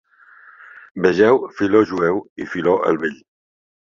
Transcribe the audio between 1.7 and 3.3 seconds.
Jueu i Filó el Vell.